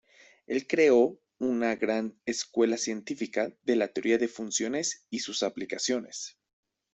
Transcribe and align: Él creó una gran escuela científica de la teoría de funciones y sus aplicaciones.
Él 0.47 0.65
creó 0.65 1.19
una 1.37 1.75
gran 1.75 2.19
escuela 2.25 2.77
científica 2.77 3.53
de 3.61 3.75
la 3.75 3.89
teoría 3.89 4.17
de 4.17 4.27
funciones 4.27 5.05
y 5.11 5.19
sus 5.19 5.43
aplicaciones. 5.43 6.39